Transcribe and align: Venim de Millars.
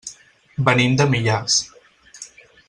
Venim 0.69 0.95
de 1.01 1.07
Millars. 1.11 1.61